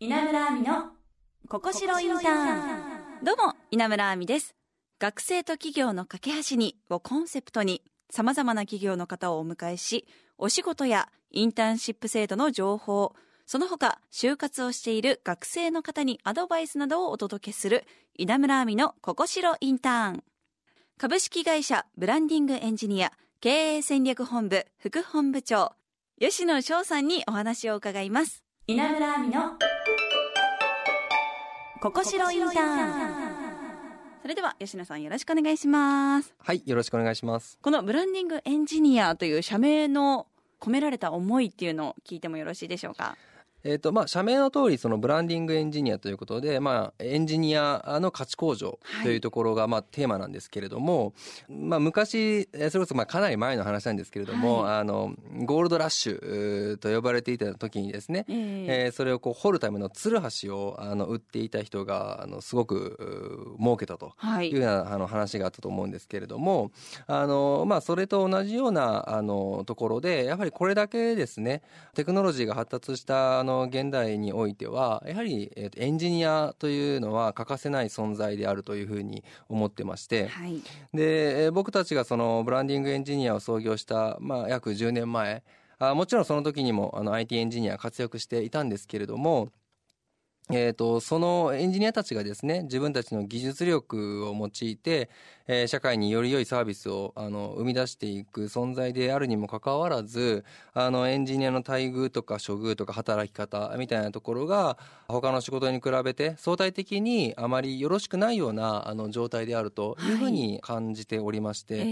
[0.00, 0.92] 稲村亜美の
[1.48, 3.24] ここしろインターン。
[3.24, 4.54] どうも稲村亜美です。
[5.00, 10.06] 学生と企業の架け橋にをコンセプトにさまざまな企業の方をお迎えし
[10.38, 13.12] お仕事やインターンシップ制度の情報
[13.44, 17.84] その他就活をしている学生の方にアドバイスなどをお届けする
[18.14, 20.24] 稲村亜美のここしろインターン。
[20.96, 23.10] 株式会社ブランディングエンジニア
[23.40, 25.72] 経営戦略本部副本部長
[26.20, 28.44] 吉野翔さんにお話を伺います。
[28.68, 29.58] 稲村亜美の
[31.80, 33.38] ここしろインターン。
[34.22, 36.34] それでは吉野さんよろしくお願いします。
[36.38, 37.58] はい、よろしくお願いします。
[37.62, 40.26] このブランディングエンジニアという社名の
[40.60, 43.16] 込められた思いっていうのを聞いてもよろしいでしょうか？
[43.64, 51.12] えっ、と、まあ、社名の通り、そのブランディングエンジニアということで、まあ、エンジニアの価値向上というところが、まあ、テーマなんですけれども、
[51.48, 58.84] まあ、昔、えーそれこそ、まあ、かなり前の話なんですけれども、はあの、ゴールドラッシュと呼ばれていた時にですね、ええ。
[58.84, 64.50] えーそれをこう掘るためのツルハシをあの売っていた人があのすごく儲けたとはい。
[64.50, 66.70] いうようなあの話があったと思うんですけれども
[67.06, 71.62] あの、まあ、それと同じようなあのところでやはりこれだけですね
[71.94, 80.28] テクノロジーが発達したあの現代においてはやはり、えーとエンジニアというのは欠かせない存在であるというふうに思ってまして。
[80.28, 80.62] はい
[80.94, 85.42] でえー僕たちがそのブランディングエンジニアを創業した、まあ、約10年前
[85.78, 89.48] あもちろんその時にもあの IT エンジニア活躍していたんですけれども、
[90.50, 95.10] えー、とそのエンジニアたちがですね自分たちの技術力を用いて、
[95.46, 104.76] えー社会により良いサービスをあの生み出していく存在であるにもかかわらずあのエンジニアの待遇とか処遇とか働き方みたいなところが
[105.08, 110.12] 他の仕事に比べて相対的にあまりよろしくないようなあの状態であるとい。
[110.12, 111.84] うふうに感じておりまして、えええ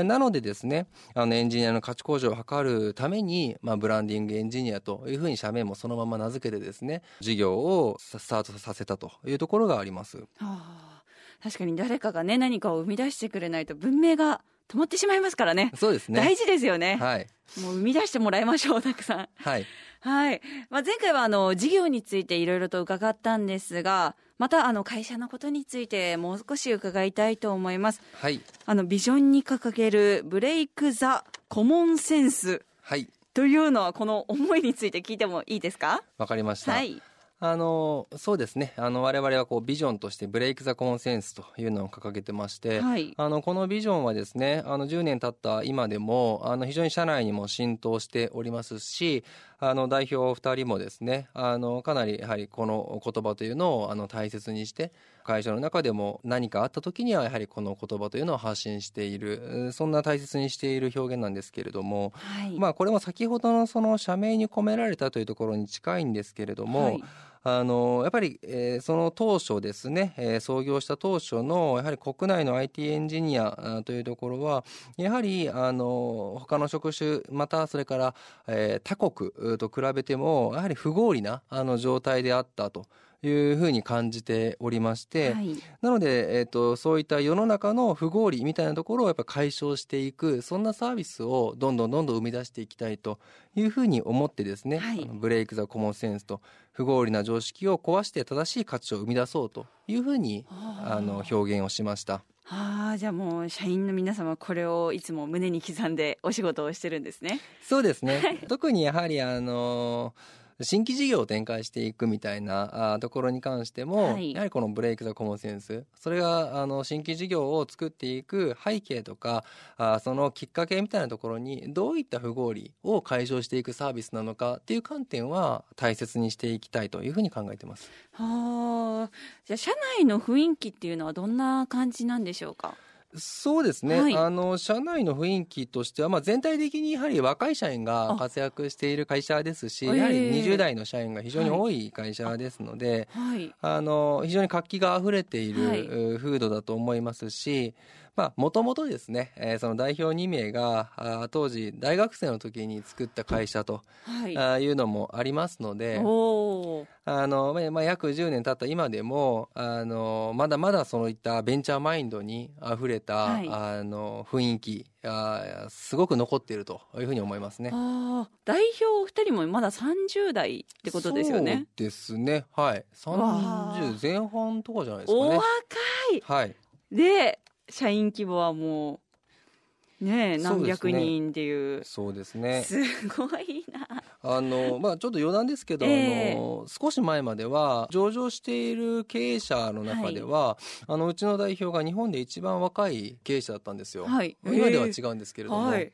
[0.00, 10.18] ーなのでですねあのエンジニアの価値向上を図るために、まあ、ブランディングエンジニアというふうに社名もそのまま名付けてですね事業をスタートさせたというところがあります。
[10.18, 11.02] はあ。
[11.42, 15.70] 確かに誰かがね何かを生み出してくれないと文明が止まってしまいますからね。
[15.76, 16.20] そうですね。
[16.20, 17.26] 大事ですよね、はい。
[17.60, 19.28] もう生み出してもらいましょうたくさん。
[19.36, 19.66] はい。
[20.00, 20.40] はい、
[20.70, 28.02] まあ、前回はあの事業についていろいろと伺ったんですがまたあの会社のことについてもう少し伺いたいと思います。
[28.14, 28.40] はい。
[28.66, 33.08] あのビジョンに掲げるブレイク・ザ・コモンセンスはい。
[33.34, 36.02] というのはこの思いについて聞いてもいいですか？
[36.18, 36.72] わかりました。
[36.72, 37.00] はい
[37.40, 38.72] あのそうですね。
[38.76, 43.14] あの我々はこうビジョンとしてブレイク・ザ・コモンセンスというのを掲げてまして、はい。
[43.16, 49.24] あのこのビジョンはですねあの10年経った今でもあの非常に社内にも浸透しておりますし
[49.60, 54.92] あの代表2人もですねあのかなりやはりこの言葉というのをあの大切にして
[55.24, 62.58] 会社の中でも何かあった時にはやはりこの言葉というのを発信しているうんそんな大切にしている表現なんですけれども、はい。
[62.58, 67.04] まあこれも先ほどのその社名に込められたというところに近いんですけれども、はい
[67.42, 74.64] あのやっぱり、えーその当初ですね、えー創業した当初のやはり国内の IT エンジニアというところは
[74.96, 78.14] やはりあの他の職種またそれから、
[78.46, 82.86] えー他国と比べてもやはり不合理なあの状態であったと。
[83.22, 85.56] いうふうに感じておりまして、はい。
[85.82, 93.18] なので、えー、とそういった世の中の不合理みたいなところをやっぱ解消していくそんなサービスをどんどんどんどん生み出していきたいと
[93.56, 95.08] いうふうに思ってですね、はい。
[95.12, 96.40] ブレイク・ザ・コモンセンスと
[96.72, 102.22] 不合理な常識を壊して正しい価値を生み出そうというふうにあの表現をしました。
[102.50, 107.40] ああじゃあもう社員の皆様これをいつも胸に刻んでお仕事をしてるんですね。
[107.62, 108.40] そうですね。
[108.48, 110.14] 特にやはりあの
[110.60, 114.32] 新規事業を展開していくみたいなあところに関しても、はい。
[114.32, 119.44] やはりこのブレイク・ザ・コモンセンスそれがあの新規事業を作っていく背景とか
[119.76, 127.90] あそのきっかけみたいなところにどういった不合理を解消していくサービスなのかっていう観点は大切にしていきたいというふうに考えてます。
[128.12, 129.10] はあ
[129.46, 132.74] じゃあ社内の雰囲気っていうのはどんな感じなんでしょうか？
[133.16, 134.14] そうですね、はい。
[134.14, 138.16] あの社内の雰囲気としては、まあ、全体的にやはり若い社員があ。
[138.16, 139.96] 活躍している会社ですし、ええ。
[139.96, 143.54] やはり20代の社員が非常に多い会社ですので、はい。
[143.60, 147.74] あの非常に活気があふれている、風土だと思いますし、
[148.18, 154.36] まあ、もともとですね、えーその代表2名があー当時大学生の時に作った会社と、はい。
[154.36, 156.86] あーいうのもありますので、おー。
[157.04, 163.48] あのまあまあ、約10年経った今でもあのまだまだそういったベンチャーマインドにあふれた、はい。
[163.48, 167.70] あの雰囲気あーすごく残っているというふうに思いますね。
[167.72, 171.68] ああ代表お二人もまだ30代ってことですよね？
[171.78, 172.46] そうですね。
[172.50, 172.84] はい。
[173.06, 176.34] わ30前半とかじゃないですかおね若。
[176.34, 176.96] はいい。
[176.96, 177.38] で
[177.68, 181.84] 社員規模はもうねえ何百人っていう。
[181.84, 182.62] そうですね。
[182.62, 182.76] す
[183.08, 183.86] ごいな。
[184.22, 186.32] あのまあ、ちょっと余談ですけど、ええ。
[186.32, 190.56] あの少し前までは上場している経営者の中では、
[190.86, 194.36] あのうちの代表が日本で一番若い経営者だったんですよ、はい。
[194.44, 195.92] 今では違うんですけれども、はい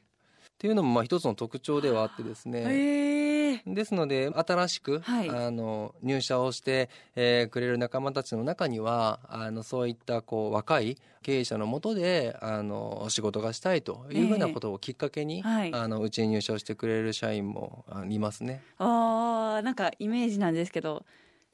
[0.65, 5.29] っていうのもまあ一つの特徴ではあってですね、ですので新しく、はい。
[5.29, 15.75] あの入社をして、えーくれる仲間たちの中にはあのそういったこう若い経営者のもとであの仕事がしたいというふうなことをきっかけに、はい。
[15.75, 18.63] あのうちに入社をしてくれる社員もあいますね。
[18.79, 21.05] あーなんかイメージなんですけど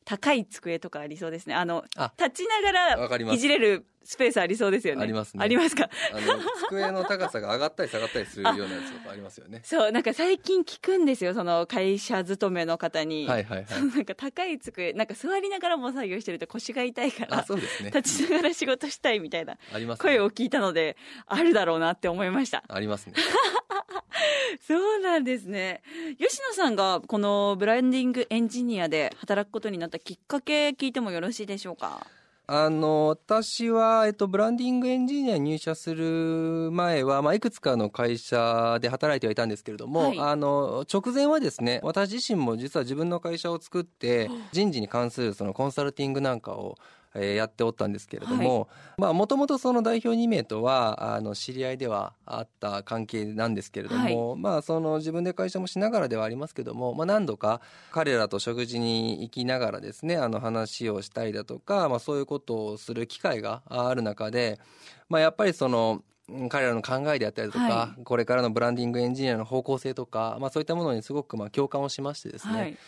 [0.04, 1.56] 高い机とかありそうですね。
[1.56, 2.12] あのあ。
[2.16, 5.88] 立ちながらいじれるスペースありそうですよねありますねありますか？
[6.12, 9.60] あの机の高さが上がったり下がったりするようなやつとかありますよね。
[9.64, 13.66] そうなんか最近聞くんですよその会社勤めの方に、はいはいはい。
[13.68, 17.90] そのなんか高い机なんか座りながらも作業してると腰が痛いかあらそうですね。
[17.94, 20.02] 立ちながら仕事したいみたいなあります、ね。
[20.02, 23.14] 声を聞いたのであるだろうなって思いましたありますね。
[24.66, 25.82] そうなんですね
[26.18, 32.06] 吉野さんがこのブランディングエンジニアで働くことになったきっかけ聞いてもよろしいでしょうか？
[32.52, 40.18] あの私は、えっと、ブランディングエンジニアに入社する前は、まあ、いくつかの会社で働いてはいたんですけれども、はい。
[40.18, 46.76] あの直前はですね私自身も実は自分の会社を作って人事に関するそのコンサルティングなんかを、
[47.14, 57.60] えーやっておったんですけれどももともとその代表2名とはあの知り合いではあった関係なんですけれども、まあ、その自分で会社もしながらではありますけども、まあ、何度か
[57.90, 64.60] 彼らと食事に行きながらですねあの話をしたりだとか、まあ、そういうことをする機会がある中で、
[65.08, 72.78] まあ、やっぱりそのうん彼らの考えであったりだとか、はこれからのブランディングエンジニアの方向性とか、まあ、そういったものにすごくまあ共感をしましてですね、はい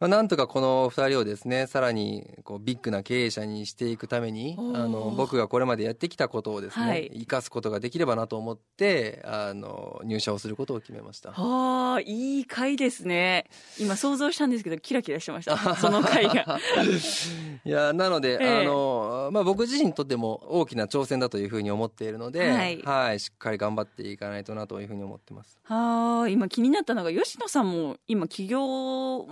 [0.00, 7.10] まあ、なんとかこの2人をですねさらにこうビッグな経営者にしていくためにあの僕がこれまでやってきたことをですね、はい。
[7.12, 11.32] 生かすことができればなと思ってあの入社をすることを決めました。
[11.32, 13.44] はあいい回ですね。
[13.78, 15.58] 今想像したんですけどキラキラしてました。
[15.76, 16.58] その回が。
[17.66, 18.60] いやなので、ええ。
[18.60, 23.20] あのまあ、僕自身にとっても大きな挑戦だというふうに思っているので、はい。
[23.20, 25.58] しっかり頑張っていかないとなというふうに思ってます。
[25.64, 29.26] はあ今気になったのが吉野さんも今起業も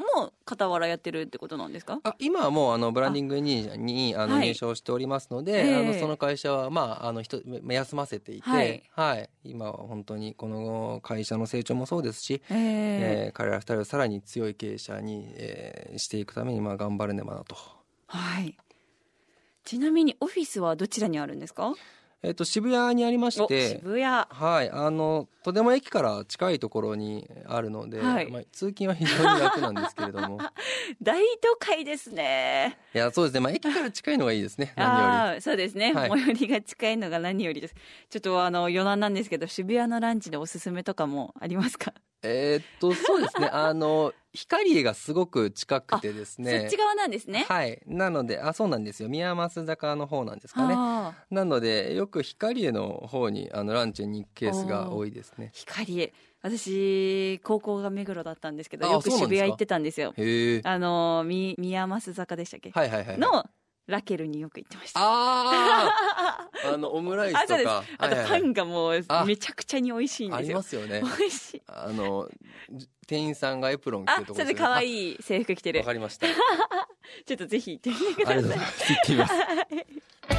[0.58, 2.00] 傍らやってるってことなんですか？
[2.02, 4.48] あ今はもうあのブランディングエンジニアにあのはい。
[4.48, 5.76] 入社をしておりますので、ええ。
[5.76, 8.48] あのその会社は、まあ、あのひとま休ませていて、
[8.90, 9.30] ははい。
[9.44, 12.56] い今は本当にこの会社の成長もそうですし、ええ。
[13.26, 17.56] えー彼ら二人をさらに強い経営者に、えーしていくためにまあ頑張れねばなと。
[18.06, 18.56] はい。
[19.64, 21.74] ちなみにオフィスはどちらにあるんですか？
[22.22, 24.04] えっ、と渋谷にありましおて渋谷。
[24.04, 28.30] はい、あのとても駅から近いところにあるので、はい。
[28.30, 30.38] まあ、通勤は非常に楽なんですけれども。
[31.00, 32.76] 大都会ですね。
[32.92, 34.72] いやそうですね、まあ、駅から近いのがいいですね。
[34.74, 35.12] 何より。
[35.12, 36.10] ああそうですね、はい。
[36.10, 37.74] 最寄りが近いのが何よりです。
[38.10, 43.48] ちょっとあの余談なんですけど渋谷のランチでおすすめとかもありますか、えーっとそうですね。
[43.52, 46.60] あの光栄がすごく近くてですね。
[46.60, 47.46] そっち側なんですね。
[47.48, 47.82] はい。
[47.86, 49.08] なのであそうなんですよ。
[49.08, 50.74] 宮益坂の方なんですかね。
[51.30, 55.50] なのでよく光栄の方にあのランチに行くケースが多いですね。
[55.54, 56.12] 光栄。
[56.40, 60.14] 私高校が目黒だったんですけどあよく渋谷行ってたんですよ。
[60.64, 63.18] あのみ宮益坂でしたっけ、はいはいはい。
[63.18, 63.44] の
[63.88, 65.00] ラケルによく行ってました。
[65.00, 67.66] ああ あのオムライスとあそうです。
[67.66, 69.24] かあとパンがもうあ。
[69.24, 70.58] めちゃくちゃに美味しいんありですよ。
[70.58, 71.02] ますよね。
[71.18, 71.62] 美味しい。
[71.66, 72.28] あの
[72.70, 75.80] じ店員さんがエプロン着てあるところそれで可い愛い制服着てる。
[75.80, 76.26] わかりました。
[76.26, 76.30] あ
[77.24, 78.56] ちょっとぜひ行ってみてくりがとうださい。
[78.56, 78.58] ござい。
[78.58, 80.38] ます行ってみます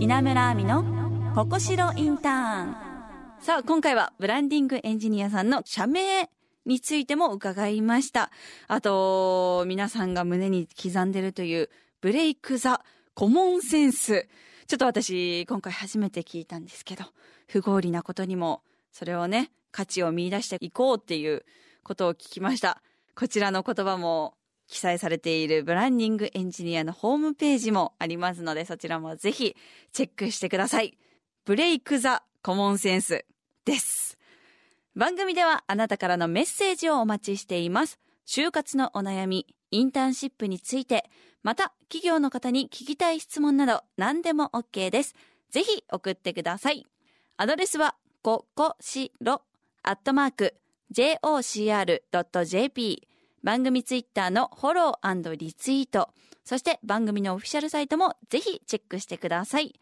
[0.00, 0.84] 稲村亜美の
[1.34, 2.76] ここしろインターン。
[3.40, 6.28] さあ今回はブランディングエンジニアさんの社名
[6.66, 8.30] についても伺いました。
[8.68, 12.82] あと皆さんが胸に刻んでるというブレイク・ザ・
[13.14, 14.28] コモンセンス。
[14.66, 17.04] ちょっと私今回初めて聞いたんですけど
[17.48, 21.44] 不合理なことにもそれをね価値を見出していこうっていう
[21.82, 22.82] ことを聞きました。
[23.14, 24.34] こちらの言葉も
[24.66, 29.54] 記載されているブランディングエンジニアのホームページもありますのでそちらもぜひ
[29.92, 30.96] チェックしてください。
[31.44, 33.24] ブレイク・ザ・コモンセンス
[33.64, 34.13] です。
[34.96, 37.98] 番組ではあなたからのメッセージをお待ちしています。
[38.26, 41.10] 就活のお悩みインターンシップについて
[41.42, 45.14] また企業の方に聞きたい質問など何でも OK です。
[45.50, 46.86] ぜひ送ってください。
[47.36, 49.42] アドレスはここしろ
[49.82, 50.54] アットマーク
[50.92, 51.98] jocr.jp
[53.42, 56.08] 番組ツイッターのフォローリツイート。
[56.44, 59.74] そして番組のオフィシャルサイトもぜひチェックしてください。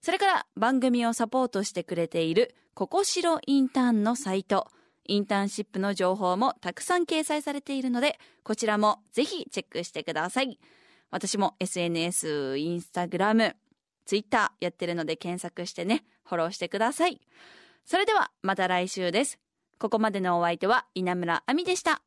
[0.00, 4.68] それから番組をサポートしてくれているここしろインターンのサイト
[5.06, 10.58] インターンシップの情報もたくさん掲載されているのでこちらもぜひチェックしてください
[11.10, 13.56] 私も SNS インスタグラム
[14.06, 17.20] ツイッターやってるので検索してねフォローしてください。
[17.84, 19.38] それではまた来週です。
[19.78, 22.02] ここまでのお相手は稲村亜美でした。